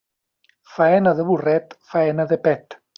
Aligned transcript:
Faena 0.77 1.15
de 1.21 1.27
burret, 1.29 1.79
faena 1.93 2.31
de 2.35 2.45
pet. 2.51 2.81